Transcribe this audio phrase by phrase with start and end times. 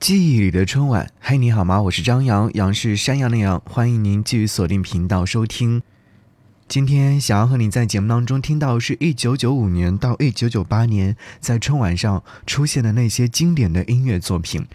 [0.00, 1.82] 记忆里的春晚，嘿，你好吗？
[1.82, 5.82] 我是张扬，杨是山羊的羊，欢迎您继续锁定频道收听。
[6.66, 14.66] 今天想要和你在节目当中听到是一九九五年到一九九八年在春晚上出现的那些经典的音乐作品。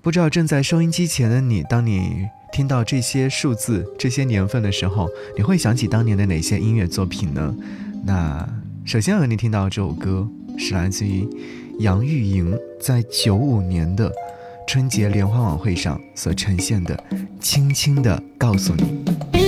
[0.00, 7.52] 不知道正在收音机前的你，当你听到这些数字、这些年份的时候，你会想起当年的哪些音乐作品呢？
[8.04, 8.48] 那
[8.84, 11.28] 首先和你听到这首歌是来自于
[11.80, 14.12] 杨钰莹在九五年的。
[14.72, 16.96] 春节联欢晚会上所呈现的，
[17.40, 19.39] 轻轻的告诉你。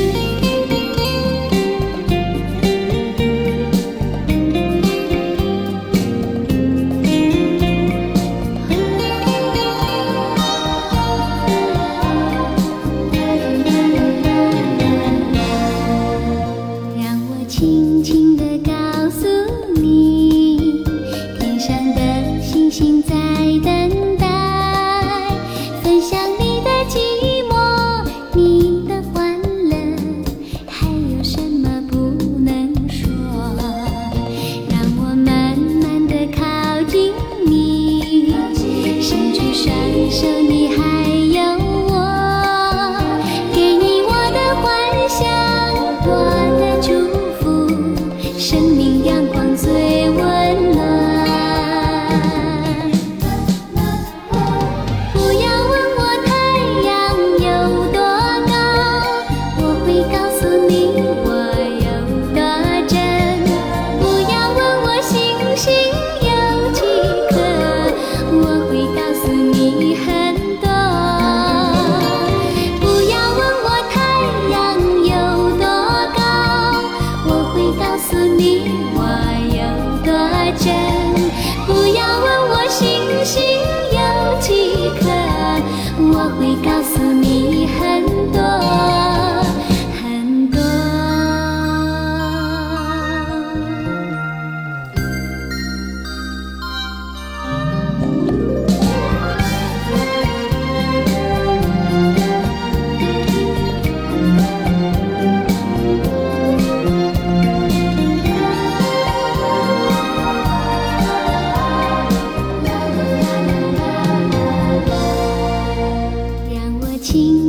[117.13, 117.42] 轻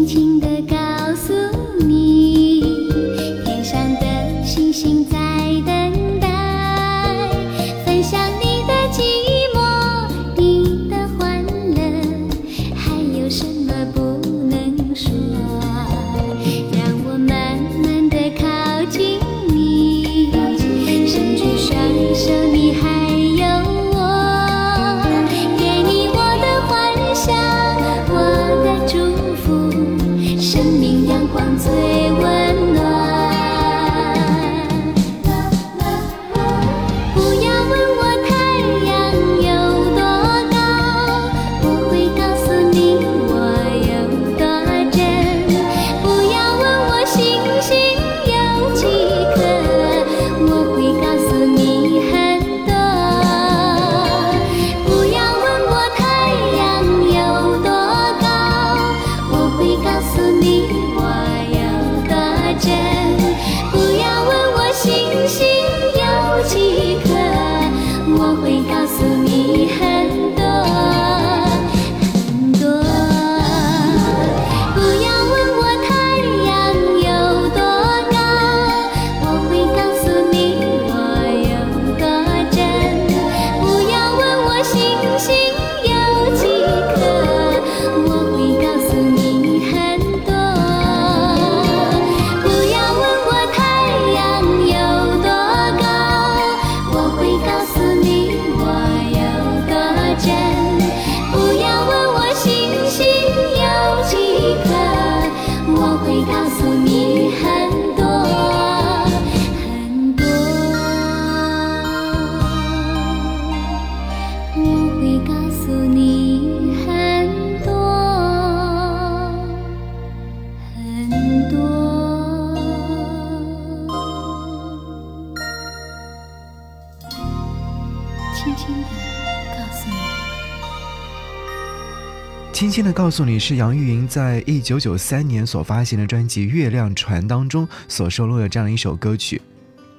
[132.74, 139.40] 轻的告诉你是杨钰莹在一九九三年所发行的专辑《月亮船》当中所收录的这样一首歌曲，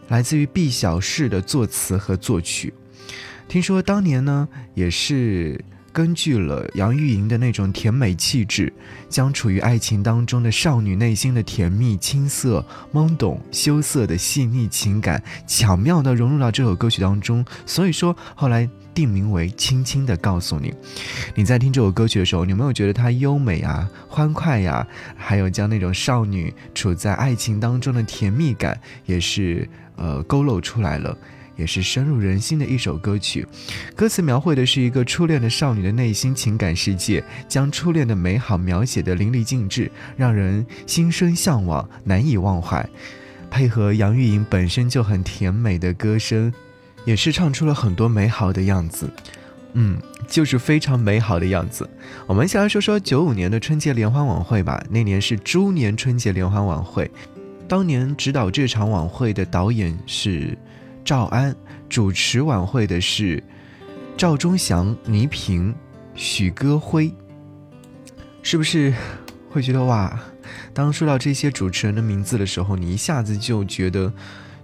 [0.08, 2.74] 来自于毕小世的作词和作曲。
[3.46, 8.72] 听说当年呢，也是根据了杨钰莹的那种甜美气质，
[9.08, 17.46] 将处于爱情当中的少女内心的甜蜜、青涩、懵懂、羞涩的细腻情感，巧妙地融入到这首歌曲当中。
[17.64, 20.70] 所以说，后来定名为《轻轻地告诉你》。
[21.34, 24.86] 你在听这首歌曲的时候，你有没有觉得它优美啊、欢快呀？
[25.16, 31.16] 还有将那种少女处在爱情当中的甜蜜感，也是呃勾勒出来了。
[31.56, 33.46] 也是深入人心的一首歌曲，
[33.94, 42.84] 歌词描绘的是一个初恋的少女的内心情感世界，将初恋的美好描写的淋漓尽致，让人心生向往，难以忘怀。
[43.52, 46.52] 配合杨钰莹本身就很甜美的歌声，
[47.04, 49.10] 也是唱出了很多美好的样子。
[49.74, 49.98] 嗯，
[50.28, 51.88] 就是非常美好的样子。
[52.26, 54.82] 我们先来说说九五年的春节联欢晚会吧。
[54.88, 57.10] 那年是猪年春节联欢晚会，
[57.66, 60.56] 当年指导这场晚会的导演是。
[61.04, 61.54] 赵安
[61.86, 63.44] 主持晚会的是
[64.16, 65.74] 赵忠祥、倪萍、
[66.14, 67.12] 许戈辉，
[68.42, 68.94] 是不是
[69.50, 70.18] 会觉得哇？
[70.72, 74.10] 当说到这些主持人的名字的时候，你一下子就觉得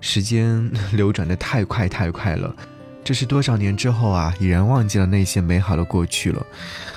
[0.01, 2.55] 时间流转的太快太快了。
[3.03, 6.47] 这是多少年之后啊，已然忘记了那些美好的过去了？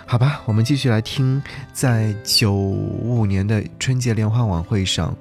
[0.06, 1.42] 好吧，我们继续来听，
[1.72, 5.16] 在九五年的春节联欢晚会上。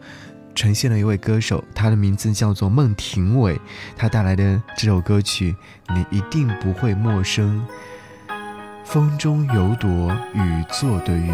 [0.54, 3.58] 呈现了一位歌手，他的名字叫做孟庭苇，
[3.96, 5.56] 他带来的这首歌曲
[5.88, 7.66] 你一定不会陌生，
[8.84, 11.32] 《风中有朵雨做的云》。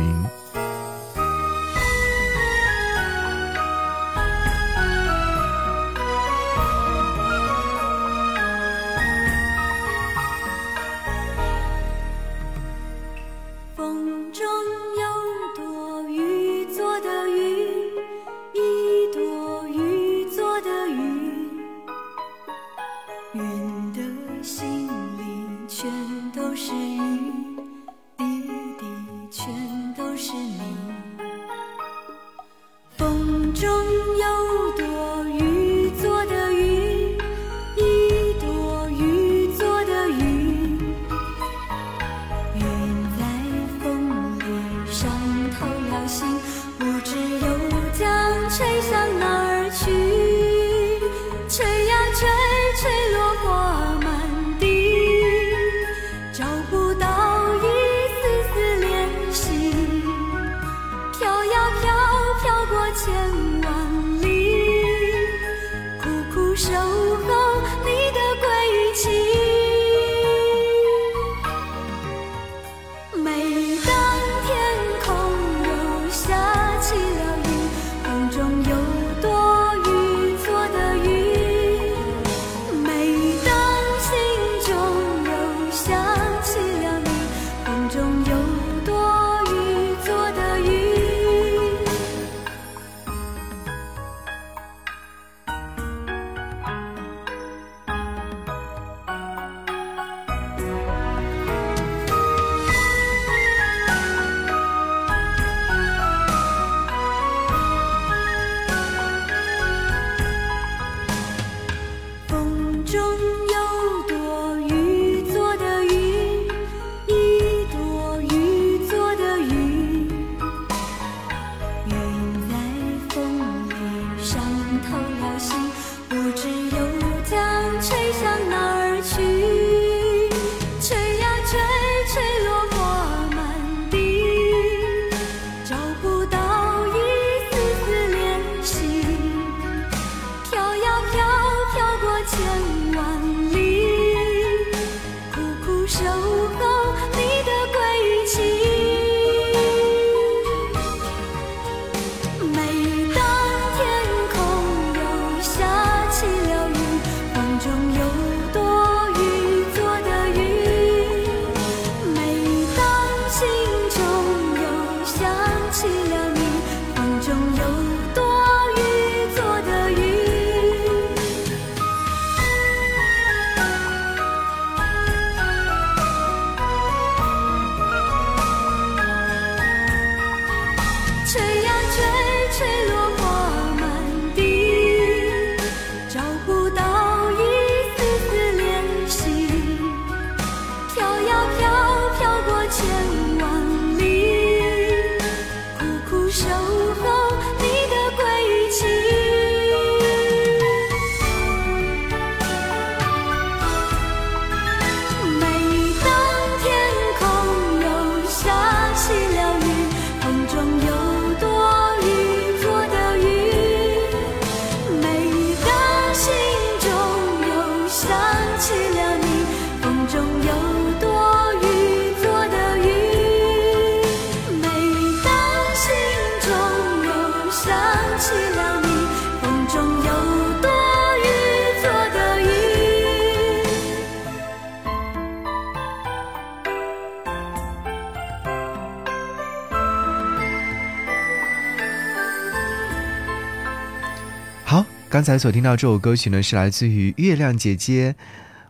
[245.18, 248.14] 刚才所听到这首歌曲呢，是来自于月亮姐姐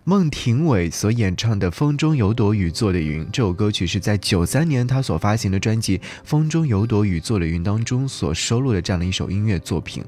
[0.05, 3.23] 孟庭苇所演唱的《风中有朵雨做的云》。
[3.31, 10.03] 这首歌曲是在九三年她所发行的专辑《风中有朵雨做的云》当中所收录的这样的一首音乐作品。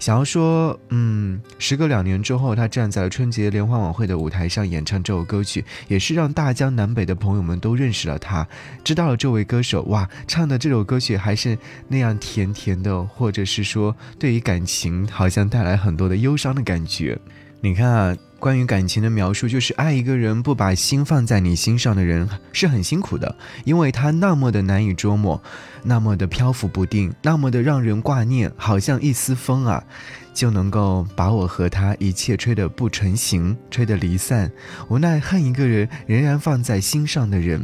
[0.00, 8.48] 想要说，嗯，时隔两年之后，他站在了春节联欢晚会的舞台上演唱这首歌曲，也是让大江南北的朋友们都认识了他，
[8.82, 9.82] 知道了这位歌手。
[9.82, 17.18] 哇，唱的这首歌曲还是那样甜甜的，或者是说，对于感情好像带来很多的忧伤的感觉。
[17.60, 18.16] 你看啊。
[18.40, 23.36] 关于感情的描述，就是爱一个人不把心放在你心上的人是很辛苦的，
[23.66, 25.38] 因为他那么的难以捉摸，
[25.82, 29.84] 那么的漂浮不定，那么的让人挂念，好像一丝风啊，
[30.32, 34.50] 就能够把我和他一切吹得不成形，吹得离散。
[34.88, 37.62] 无奈恨一个人仍然放在心上的人，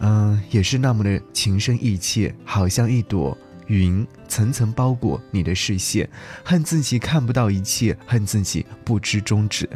[0.00, 3.36] 嗯，也是那么的情深意切，好像一朵。
[3.68, 6.08] 云层层包裹你的视线，
[6.44, 9.68] 恨自己看不到一切，恨自己不知终止，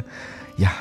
[0.57, 0.73] 呀，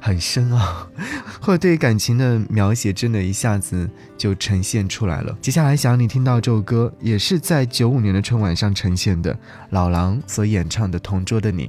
[0.00, 0.88] 很深啊！
[1.40, 3.88] 或者对感情的描写，真的一下子
[4.18, 5.36] 就呈现出来了。
[5.40, 9.38] 接下来想你听到这首歌，也是在九五年的春晚上呈现的，
[9.70, 11.66] 老狼所演唱的《同桌的你》，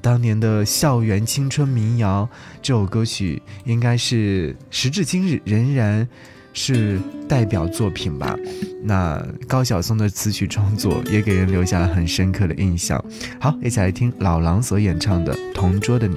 [0.00, 2.28] 当年的校园青春民谣，
[2.62, 6.08] 这首歌曲应该是时至今日仍然。
[6.56, 6.98] 是
[7.28, 8.34] 代表作品吧？
[8.82, 13.04] 那高晓松的词曲创作也给人留下了很深刻的印象。
[13.38, 16.16] 好，一起来听老狼所演唱的《同桌的你》。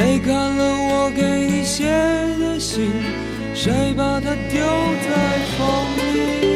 [0.00, 1.84] 谁看了我给你写
[2.40, 2.90] 的信？
[3.54, 4.58] 谁把它丢
[5.04, 5.10] 在
[5.58, 5.60] 风
[6.14, 6.49] 里？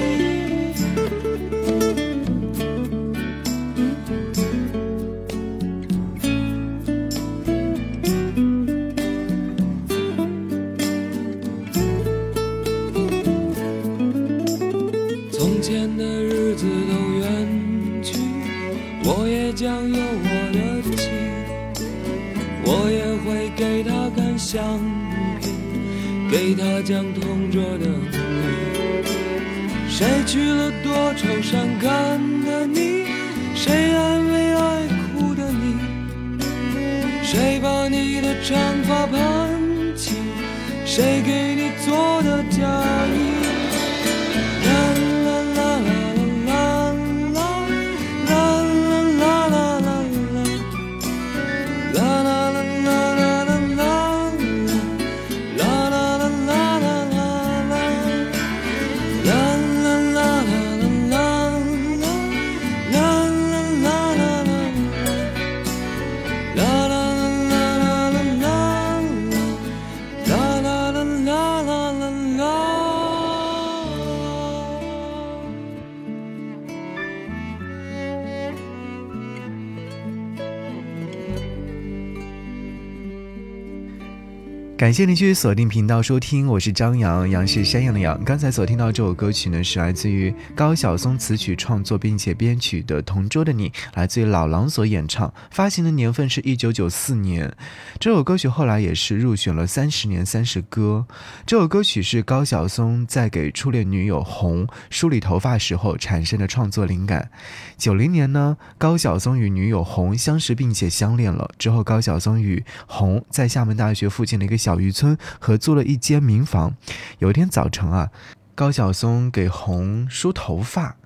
[84.84, 88.22] 感谢您继续锁定频道收听，我是张扬，杨是山羊的羊。
[88.22, 97.50] 刚才所听到这首歌曲呢，是来自于高晓松词曲创作并且编曲的《同桌的你》，来自于老狼所演唱，发行的年份是一九九四年。
[97.98, 101.06] 这首歌曲后来也是入选了三十年三十歌。
[101.46, 107.30] 这首歌曲是高晓松在给初恋女友红梳理头发时候产生的创作灵感。
[107.78, 111.50] 九零年呢，高晓松与女友红相识并且相恋了。
[111.56, 114.58] 之后，高晓松与红在厦门大学附近的一个。
[114.64, 116.75] 小小渔村合租了一间民房。
[117.21, 118.11] 有一天早晨啊，
[118.57, 120.97] 高晓松给红梳头发，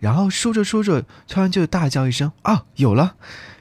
[0.00, 3.14] 然后梳着梳着，突然就大叫一声：“啊，有了！”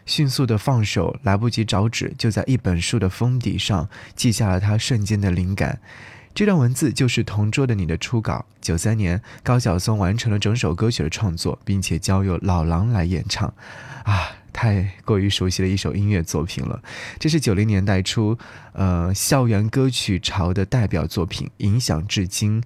[0.07, 5.79] 迅速的放手，来不及找纸，就在一本书的封底上记下了他瞬间的灵感。
[6.33, 8.43] 这段文字就是《同桌的你》的初稿。
[8.61, 13.53] 九三年，高晓松完成了整首歌曲的创作，并且交由老狼来演唱。
[14.05, 14.31] 啊！
[14.53, 16.81] 太过于熟悉的一首音乐作品了，
[17.19, 18.37] 这是九零年代初，
[18.73, 22.61] 呃，校园歌曲潮的代表作品，影响至今。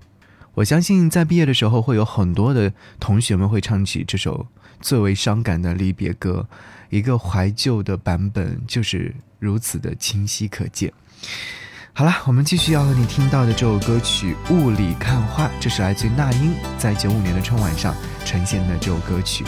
[0.56, 4.48] 我相信在毕业的时候，会有很多的同学们会唱起这首
[4.80, 6.48] 最为伤感的离别歌，
[6.90, 10.94] 一个怀旧的版本就是如此的清晰可见。
[11.92, 19.46] 好了，我们继续要和你听到的这首歌曲《雾里看花》，这是来自那英在九五年的春晚上呈现的这首歌曲。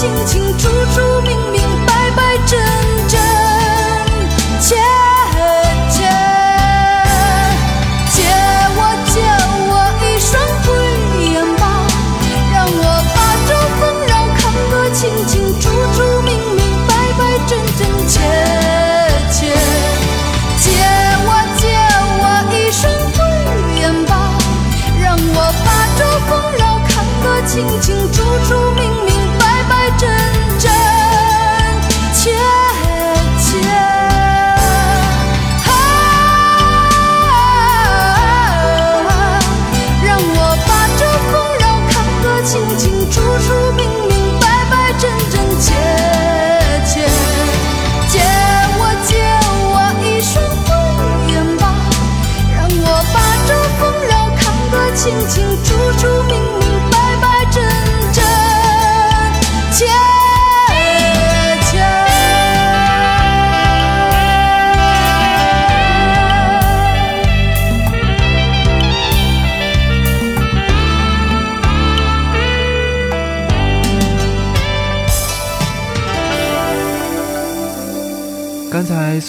[0.00, 0.49] 心情。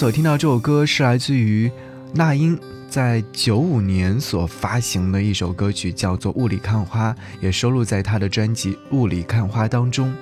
[0.02, 1.70] 所听到这首歌是来自于
[2.12, 2.58] 那英
[2.90, 10.12] 在九五年所发行的一首歌曲，叫做《雾里看花》，也收录在他的专辑《雾里看花》当中。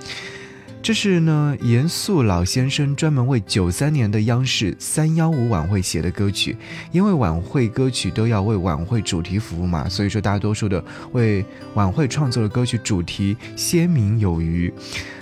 [0.82, 6.58] 这是呢，严肃老先生专门为九三年的央视三幺五晚会写的歌曲。
[6.92, 14.70] 因为晚会歌曲都要为晚会主题服务嘛，所以说大多数的为晚会创作的歌曲主题鲜明有余。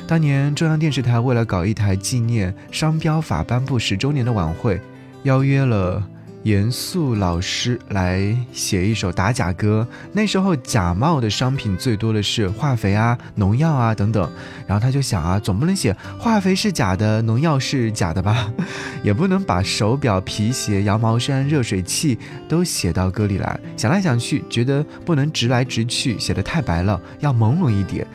[0.08, 4.80] 当年中央电视台为了搞一台纪念商标法颁布十周年的晚会，
[5.24, 6.02] 邀约了。
[6.44, 14.30] 严肃老师来写一首打假歌，那时候假冒的商品最多的是化肥啊、农药啊等等。
[14.66, 18.50] 然后他就想啊，总不能写化肥是假的，农药是假的吧？
[19.04, 22.18] 也不能把手表、皮鞋、羊毛衫、热水器
[22.48, 23.60] 都写到歌里来。
[23.76, 28.06] 想来想去，觉得不能直来直去，写的太白了，要朦胧一点，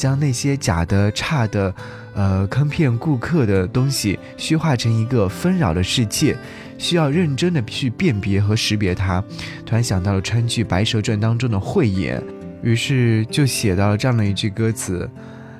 [0.00, 1.74] 将那些假的、差的、
[2.14, 6.34] 呃坑骗顾客的东西虚化成一个纷扰的世界。
[6.78, 9.22] 需要认真的去辨别和识别它。
[9.66, 12.22] 突然想到了川剧《白蛇传》当中的慧眼，
[12.62, 15.06] 于是就写到了这样的一句歌词：“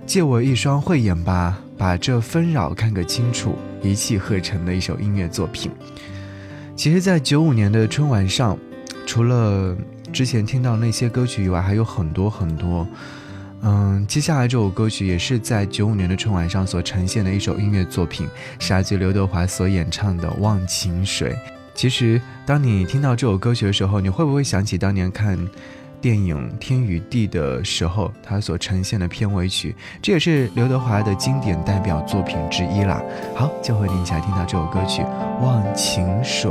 [0.07, 5.70] 借我一双慧眼吧，把这纷扰看个清楚。”一气呵成的一首音乐作品。
[6.74, 8.57] 其实，在九五年的春晚上，
[9.05, 9.76] 除了
[10.11, 12.88] 之前听到那些歌曲以外，还有很多很多。
[13.62, 18.27] 嗯，接下来这首歌曲也是在九五年的春晚上所呈现的一首音乐作品，
[18.59, 21.33] 是来自刘德华所演唱的《忘情水》。
[21.75, 25.38] 其实，当你听到这首歌曲的时候，你会不会想起当年看
[26.01, 29.75] 电影《天与地》的时候，它所呈现的片尾曲？
[30.01, 33.03] 这也是刘德华的经典代表作品之一啦。
[33.35, 35.03] 好，就和你一起来听到这首歌曲
[35.42, 36.51] 《忘情水》。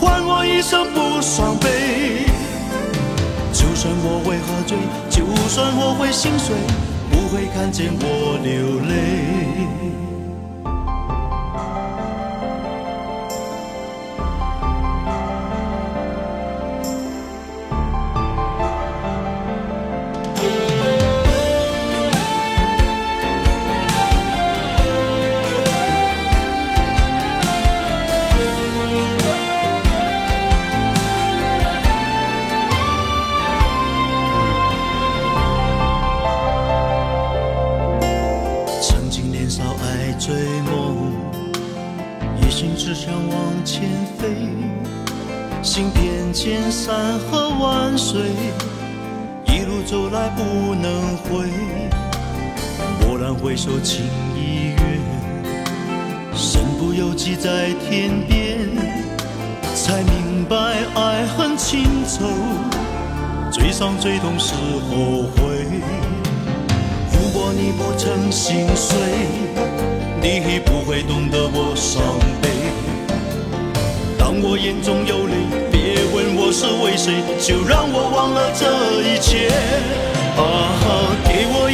[0.00, 2.24] 换我一生不伤悲，
[3.52, 4.78] 就算我会喝醉，
[5.10, 6.56] 就算我会心碎，
[7.10, 8.90] 不会看见我流泪。
[53.50, 54.04] 回首，情
[54.36, 55.00] 已远，
[56.36, 58.60] 身不由己在天边，
[59.74, 60.54] 才明白
[60.94, 62.26] 爱恨情仇，
[63.50, 65.66] 最伤最痛是后悔。
[67.12, 68.96] 如果你不曾心碎，
[70.22, 72.00] 你不会懂得我伤
[72.40, 72.50] 悲。
[74.16, 75.34] 当我眼中有泪。
[75.72, 78.62] 别问我是为谁，就让我忘了这
[79.02, 79.50] 一切。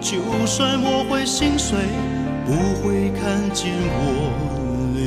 [0.00, 1.78] 就算我会心碎，
[2.46, 5.04] 不会看见我流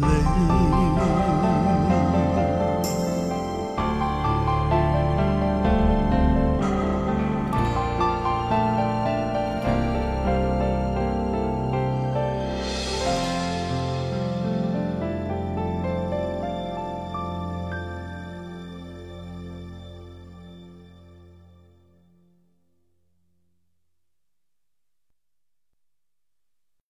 [0.00, 1.33] 泪。